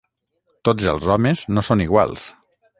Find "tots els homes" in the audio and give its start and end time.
0.69-1.45